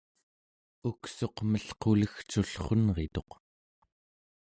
[0.89, 3.31] uksuq melqulegcullrunrituq